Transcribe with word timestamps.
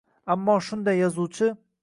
Ammo 0.35 0.55
shunday 0.69 0.97
yozuvchi– 1.03 1.51